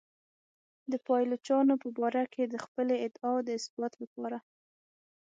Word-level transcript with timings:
د 0.91 0.93
پایلوچانو 1.07 1.73
په 1.83 1.89
باره 1.97 2.23
کې 2.33 2.43
د 2.47 2.55
خپلې 2.65 2.95
ادعا 3.05 3.33
د 3.43 3.49
اثبات 3.59 3.93
لپاره. 4.03 4.37